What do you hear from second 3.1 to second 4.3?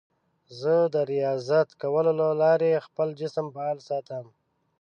جسم فعال ساتم.